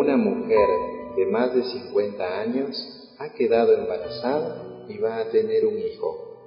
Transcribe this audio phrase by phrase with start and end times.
[0.00, 0.66] una mujer
[1.14, 6.38] de más de 50 años ha quedado embarazada y va a tener un hijo.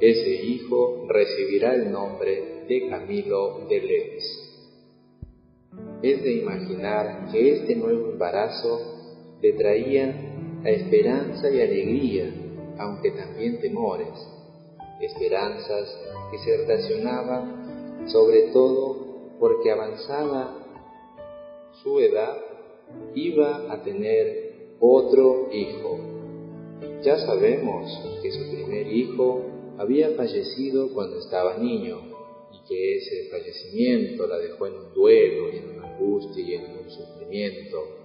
[0.00, 4.24] Ese hijo recibirá el nombre de Camilo de Leves.
[6.02, 12.30] Es de imaginar que este nuevo embarazo le traía la esperanza y alegría,
[12.78, 14.12] aunque también temores,
[15.00, 15.98] esperanzas
[16.30, 20.54] que se relacionaban sobre todo porque avanzada
[21.82, 22.47] su edad
[23.14, 24.48] iba a tener
[24.80, 25.98] otro hijo.
[27.02, 29.44] Ya sabemos que su primer hijo
[29.78, 32.00] había fallecido cuando estaba niño
[32.52, 36.62] y que ese fallecimiento la dejó en un duelo y en una angustia y en
[36.62, 37.98] un sufrimiento.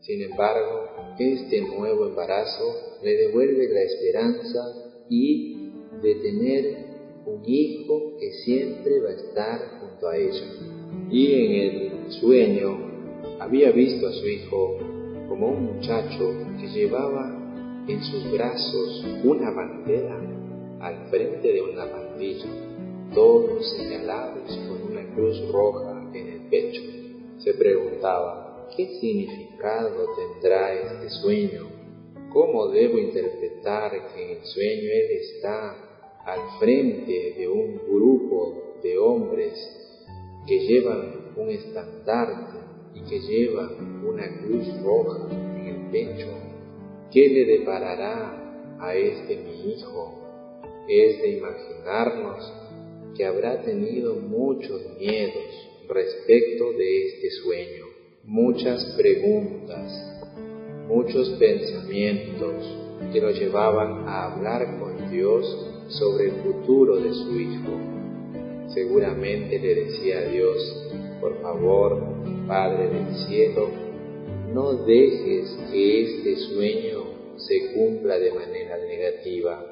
[0.00, 6.88] Sin embargo, este nuevo embarazo le devuelve la esperanza y de tener
[7.26, 10.46] un hijo que siempre va a estar junto a ella.
[11.10, 12.87] Y en el sueño
[13.48, 14.76] había visto a su hijo
[15.26, 17.34] como un muchacho que llevaba
[17.88, 20.20] en sus brazos una bandera
[20.80, 22.44] al frente de una pandilla,
[23.14, 26.82] todos señalados con una cruz roja en el pecho.
[27.38, 31.68] Se preguntaba, ¿qué significado tendrá este sueño?
[32.30, 35.74] ¿Cómo debo interpretar que en el sueño él está
[36.26, 39.54] al frente de un grupo de hombres
[40.46, 42.58] que llevan un estandarte
[42.98, 43.70] y que lleva
[44.06, 46.28] una cruz roja en el pecho,
[47.12, 50.24] ¿qué le deparará a este mi hijo?
[50.88, 52.52] Es de imaginarnos
[53.16, 57.84] que habrá tenido muchos miedos respecto de este sueño,
[58.24, 60.18] muchas preguntas,
[60.86, 62.64] muchos pensamientos
[63.12, 65.44] que lo llevaban a hablar con Dios
[65.88, 68.68] sobre el futuro de su hijo.
[68.74, 72.17] Seguramente le decía a Dios, por favor,
[72.48, 73.68] Padre del cielo,
[74.54, 79.66] no dejes que este sueño se cumpla de manera negativa,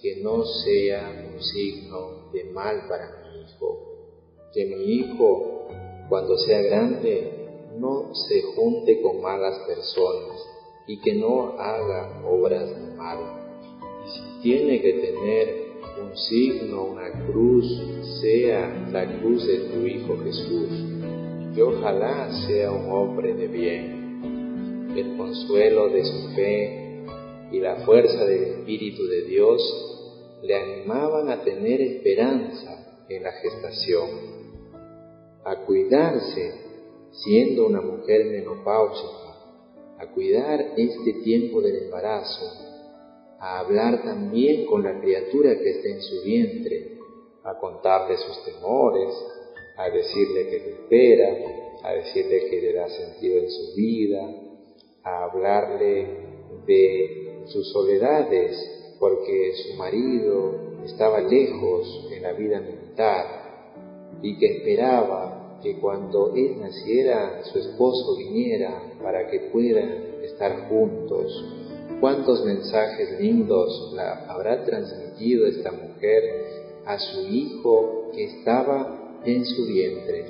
[0.00, 5.68] que no sea un signo de mal para mi hijo, que mi hijo,
[6.08, 7.32] cuando sea grande,
[7.78, 10.42] no se junte con malas personas
[10.86, 13.18] y que no haga obras de mal.
[14.06, 15.66] Y si tiene que tener
[16.02, 17.66] un signo, una cruz,
[18.22, 20.95] sea la cruz de tu Hijo Jesús
[21.56, 24.92] y ojalá sea un hombre de bien.
[24.94, 27.04] El consuelo de su fe
[27.50, 29.62] y la fuerza del Espíritu de Dios
[30.42, 34.08] le animaban a tener esperanza en la gestación,
[35.44, 36.52] a cuidarse
[37.10, 39.36] siendo una mujer menopáusica,
[39.98, 42.52] a cuidar este tiempo del embarazo,
[43.40, 46.98] a hablar también con la criatura que está en su vientre,
[47.44, 49.14] a contarle sus temores,
[49.76, 51.28] a decirle que le espera,
[51.82, 54.34] a decirle que le da sentido en su vida,
[55.02, 56.06] a hablarle
[56.66, 58.56] de sus soledades,
[58.98, 60.54] porque su marido
[60.84, 63.46] estaba lejos en la vida militar
[64.22, 71.44] y que esperaba que cuando él naciera su esposo viniera para que puedan estar juntos.
[72.00, 73.94] ¿Cuántos mensajes lindos
[74.28, 76.22] habrá transmitido esta mujer
[76.84, 80.24] a su hijo que estaba en su vientre.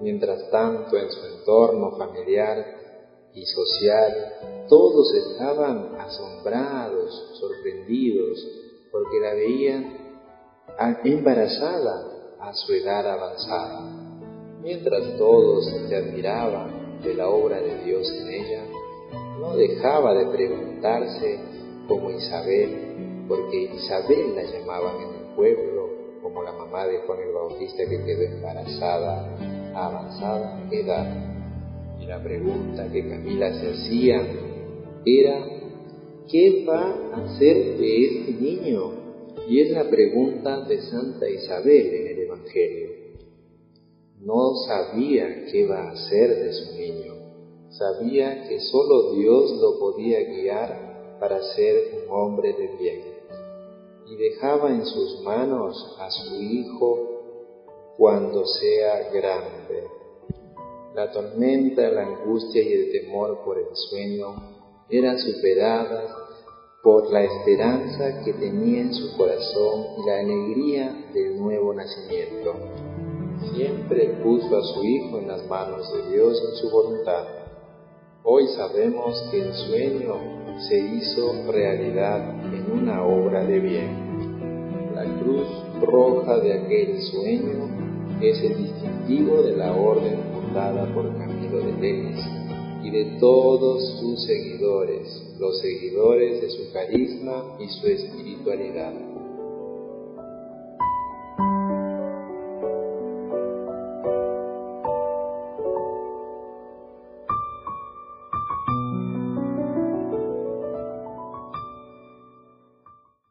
[0.00, 2.64] Mientras tanto, en su entorno familiar
[3.34, 8.46] y social, todos estaban asombrados, sorprendidos,
[8.90, 10.00] porque la veían
[11.04, 13.82] embarazada a su edad avanzada.
[14.62, 18.64] Mientras todos se admiraban de la obra de Dios en ella,
[19.38, 21.40] no dejaba de preguntarse
[21.88, 25.79] como Isabel, porque Isabel la llamaban en el pueblo
[26.22, 29.36] como la mamá de Juan el Bautista que quedó embarazada
[29.74, 31.06] a avanzada edad.
[32.00, 34.22] Y la pregunta que Camila se hacía
[35.04, 35.46] era,
[36.30, 38.92] ¿qué va a hacer de este niño?
[39.48, 42.90] Y es la pregunta de Santa Isabel en el Evangelio.
[44.20, 47.14] No sabía qué va a hacer de su niño,
[47.70, 53.19] sabía que solo Dios lo podía guiar para ser un hombre de bien
[54.10, 59.88] y dejaba en sus manos a su hijo cuando sea grande.
[60.94, 64.34] La tormenta, la angustia y el temor por el sueño
[64.88, 66.10] eran superadas
[66.82, 72.54] por la esperanza que tenía en su corazón y la alegría del nuevo nacimiento.
[73.54, 77.39] Siempre puso a su Hijo en las manos de Dios en su voluntad.
[78.22, 80.14] Hoy sabemos que el sueño
[80.68, 82.20] se hizo realidad
[82.52, 84.94] en una obra de bien.
[84.94, 85.48] La cruz
[85.80, 92.20] roja de aquel sueño es el distintivo de la orden fundada por Camilo de Lenis
[92.84, 99.09] y de todos sus seguidores, los seguidores de su carisma y su espiritualidad.